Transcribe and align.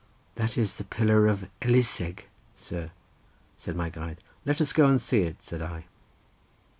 "That 0.33 0.57
is 0.57 0.77
the 0.77 0.83
pillar 0.83 1.27
of 1.27 1.47
Eliseg, 1.61 2.25
sir," 2.55 2.89
said 3.55 3.75
my 3.75 3.91
guide. 3.91 4.17
"Let 4.45 4.59
us 4.59 4.73
go 4.73 4.87
and 4.87 4.99
see 4.99 5.21
it," 5.21 5.43
said 5.43 5.61
I. 5.61 5.85